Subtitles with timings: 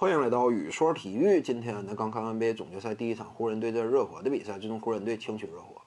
[0.00, 1.42] 欢迎来到雨说体育。
[1.42, 5.82] 今天呢，刚看完 NBA 总决赛第一场湖人对阵热火的比赛，最终湖人队轻取热火。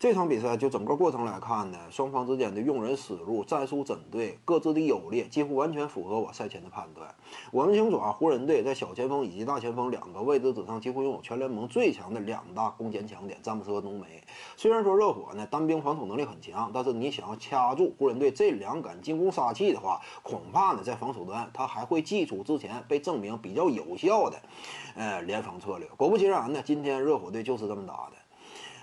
[0.00, 7.14] 这场比赛就整个过程来看呢，双方之间的用人思路、战术针对、各自的优劣，几乎完全符合我赛前的判断。
[7.52, 14.24] 我们清楚啊，湖人队在小前锋以及大前锋两个位置之上，几乎拥有全联盟最强的两大攻坚强点——詹姆斯和浓眉。
[14.56, 24.40] 虽然说热火呢单兵防守能力很强，但是你想要掐住湖人队这两杆进攻杀器的话，恐怕呢在防守端他还会祭出之前被证明比较有效的，
[24.96, 25.86] 呃联防策略。
[25.98, 28.12] 果不其然呢，今天热火队就是这么打的。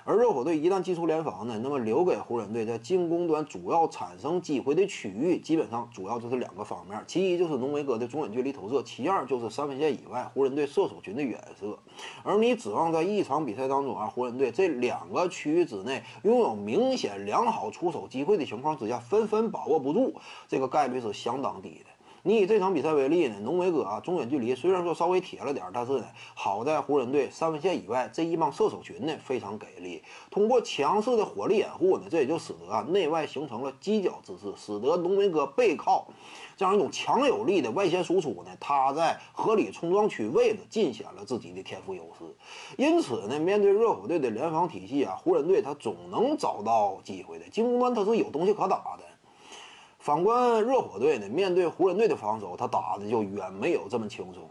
[0.07, 11.77] 而热火队一旦击出联防呢，那么留给湖人队在进攻端主要产生机会的区域，基本上主要就是两个方面，其一就是浓眉哥的中远距离投射，其二就是三分线以外湖人队射手群的远射。
[12.23, 20.15] 而你指望在一场比赛当中啊，湖人队这两个区域之内拥有明显良好出手机会的情况之下，纷纷把握不住，
[20.48, 21.96] 这个概率是相当低的。
[22.27, 36.05] 你以这场比赛为例呢，浓眉哥啊，中远距离虽然说稍微铁了点，但是呢，好在湖人队三分线以外这一帮射手群呢非常给力，通过强势的火力掩护呢，这也就使得啊内外形成了犄角之势，使得浓眉哥背靠
[36.57, 42.26] 这样一种强有力的外线输出呢，他在合理冲撞区位置尽显了自己的天赋优势。
[42.76, 49.07] 因此呢，面对热火队的联防体系啊，湖人队他总能找到机会的，进攻端他是有东西可打的。
[50.08, 54.50] 反观热火队呢，面对湖人队的防守，他打的就远没有这么轻松了。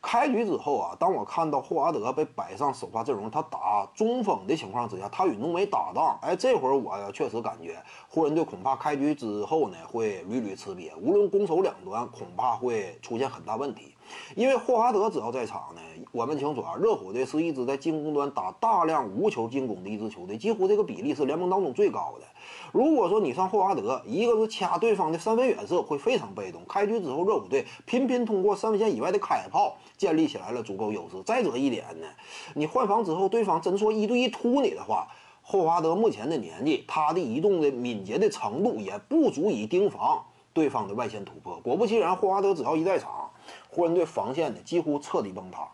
[0.00, 7.76] 开局之后啊，当我看到霍华德被摆上首发阵容，他打中锋的情况之下，他与浓眉搭档，哎，这会儿我确实感觉
[8.08, 13.94] 湖人队恐怕开局之后呢会屡屡吃瘪，无论攻守两端恐怕会出现很大问题。
[14.34, 15.80] 因为霍华德只要在场呢，
[16.12, 22.26] 我们清楚啊，热火队是一支在进攻端打大量无球进攻的一支球队，几乎这个比例是联盟当中最高的。
[22.72, 26.62] 如果说你上霍华德，一个是掐对方的三分远射，会非常被动。
[26.68, 31.22] 开局之后，热火队频频通过三分线以外的开炮建立起来了足够优势。
[31.24, 32.06] 再者一点呢，
[32.54, 35.08] 你换防之后，对方真说一对一突你的话，
[35.42, 41.58] 霍华德目前的年纪，他的移动的敏捷的程度也不足以盯防对方的外线突破。
[41.60, 43.27] 果不其然，霍华德只要一在场，
[43.68, 45.68] 湖人队防线呢几乎彻底崩塌。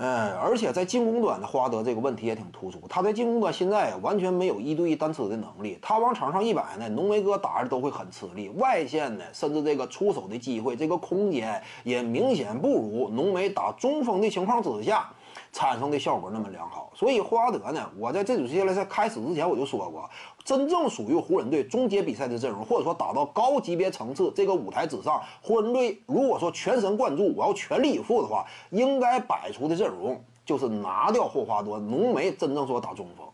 [0.00, 15.10] 嗯，而且在进攻端的霍华德这个问题也挺突出，他在进攻端现在完全没有一对一单吃的能力，他往场上一摆呢，浓眉哥打着都会很吃力，外线呢，甚至这个出手的机会，这个空间也明显不如浓眉打中锋的情况之下。
[15.52, 20.08] 产生的效果那么良好，所以霍华德呢，我在这组系列赛开始之前我就说过，
[20.44, 33.26] 真正属于湖人队终结比赛的阵容，或者说打到高级别层次这个舞台之上，湖人队如果说全神贯注，我要全力以赴的话，应该摆出的阵容就是拿掉霍华德，浓眉真正说打中锋。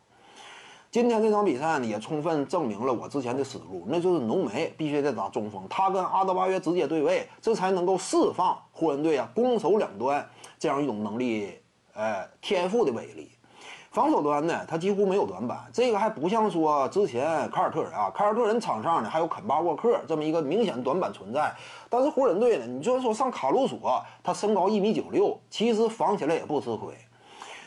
[0.91, 10.25] 今天这场比赛呢，也充分证明了我之前的思路，那就是浓眉必须得打中锋，他跟阿德巴约直接对位，这才能够释放湖人队啊攻守两端
[10.57, 11.59] 这样一种能力。
[11.95, 13.31] 呃，天赋的威力，
[13.93, 15.65] 防守端呢，他几乎没有短板。
[15.73, 21.55] 这个还不像说之前凯尔特人啊，凯尔特人场上呢还有肯巴沃克这么一个明显短板存在。
[21.89, 26.93] 但是湖人队呢，你就说上卡鲁索，他身高一米九六，其实防起来也不吃亏。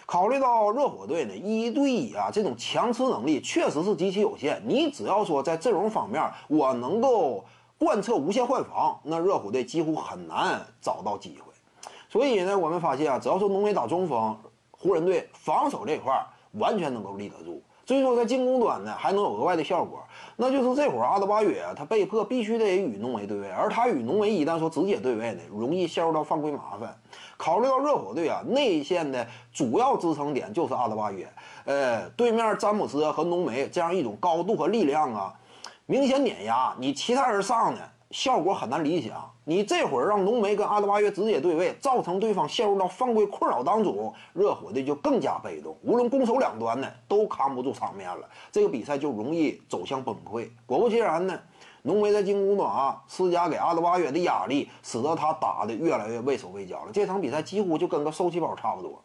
[0.06, 7.46] 考虑到热火队呢一对一啊这种强吃能力确实是极其有限，你只要说在阵容方面我能够
[7.78, 11.54] 贯彻无限换防，那热火队几乎很难找到机会。
[12.10, 14.38] 所以呢，我们发现啊，只要说浓眉打中锋，
[14.72, 17.62] 湖人队防守这块儿完全能够立得住。
[17.86, 20.04] 所以说在进攻端呢，还能有额外的效果，
[20.36, 26.94] 那就是这会儿阿德巴约啊，他被迫必须得与浓眉对位，而他与浓眉一旦说直接对位呢，容易陷入到犯规麻烦。
[27.38, 31.26] 考虑到热火队啊内线的主要支撑点就是阿德巴约，
[31.64, 35.34] 呃，对面詹姆斯和浓眉这样一种高度和力量啊，
[35.86, 37.80] 明显碾压你其他人上呢。
[38.12, 39.32] 效果很难理想。
[39.44, 50.50] 你这会儿让浓眉跟阿德巴约直接对位，造成对方陷入到犯规困扰当中，热火队就更加被动，无论攻守两端呢都扛不住场面了，这个比赛就容易走向崩溃。
[50.66, 51.40] 果不其然呢，
[51.84, 56.92] 浓眉在进攻端啊施加给阿德巴约的压力，使得他打的越来越畏手畏脚了。
[56.92, 59.02] 这场比赛几乎就跟个受气包差不多。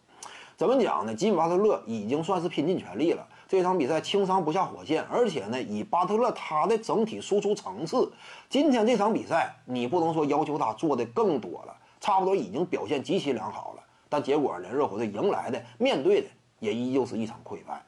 [0.63, 1.13] 怎么讲呢？
[1.13, 3.27] 吉米巴特勒已经算是拼尽全力了。
[3.49, 8.13] 这场比赛轻伤不下火线，而且呢，以巴特勒他的整体输出层次，
[8.49, 13.83] 今天这场比赛你不能说要求他做的更多了，差不多已经表现极其良好了。
[14.09, 16.29] 但结果呢，热火队迎来的面对的
[16.61, 17.83] 也依旧是一场溃败。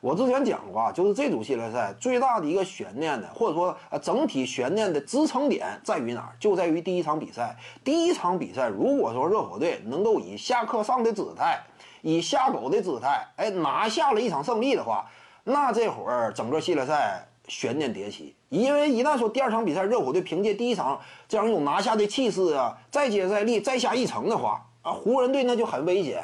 [0.00, 6.32] 我之前讲过啊，就是这组系列赛最大的一个悬念呢，或者说呃整体悬念的支撑点在于哪儿？
[6.38, 7.56] 就在于第一场比赛。
[7.82, 11.60] 第一场比赛，如果说热火队能够以下课上的姿态。
[12.02, 15.04] 以下狗的姿态，哎，拿下了一场胜利的话，
[15.42, 18.36] 那这会儿整个系列赛悬念迭起。
[18.48, 26.22] 因为一旦说第二场比赛热火队凭借第一场这样一种拿下的气势啊，再接再厉，再下一城的话啊，湖人队那就很危险。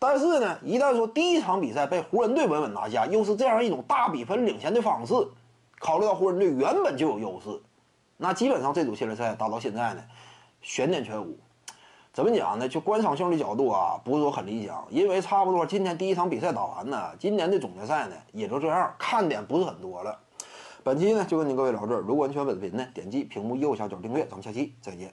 [0.00, 5.12] 但是呢，一旦说第一场比赛被湖人队稳稳拿下，又是这样一种大比分领先的方式，
[5.78, 7.60] 考虑到湖人队原本就有优势，
[8.16, 10.02] 那基本上这组系列赛打到现在呢，
[10.62, 11.38] 悬念全无。
[12.12, 12.66] 怎么讲呢？
[12.66, 20.18] 就观赏性的角度啊，不是说很理想，因为差不多今天第一场比赛打完呢，今年的总决赛呢也就这样，看点不是很多了。
[20.82, 25.12] 本期呢就跟您各位聊这儿，如果你喜欢本视频呢，点击屏幕右下角订阅，咱们下期再见。